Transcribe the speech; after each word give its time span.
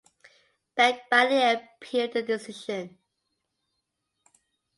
Bank 0.75 1.01
Bali 1.11 1.43
appealed 1.43 2.13
the 2.13 2.23
decision. 2.23 2.97